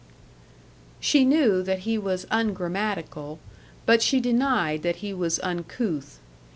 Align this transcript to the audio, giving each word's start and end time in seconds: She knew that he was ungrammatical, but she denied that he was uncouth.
She 0.99 1.23
knew 1.23 1.61
that 1.61 1.81
he 1.81 1.95
was 1.99 2.25
ungrammatical, 2.31 3.37
but 3.85 4.01
she 4.01 4.19
denied 4.19 4.81
that 4.81 4.95
he 4.95 5.13
was 5.13 5.37
uncouth. 5.41 6.17